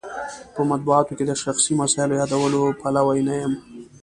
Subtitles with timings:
[0.55, 3.53] په مطبوعاتو کې د شخصي مسایلو یادولو پلوی نه یم.